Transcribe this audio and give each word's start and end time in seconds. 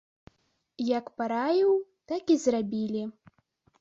Як 0.97 1.05
параіў, 1.21 1.71
так 2.13 2.23
і 2.37 2.39
зрабілі. 2.45 3.03